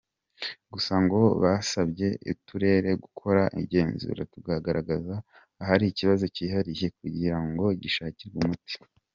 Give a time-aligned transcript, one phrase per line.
[0.73, 5.15] Gusa ngo basabye uturere gukora igenzura tukagaragaza
[5.61, 8.75] ahari ikibazo cyihariye kugira ngo gishakirwe umuti.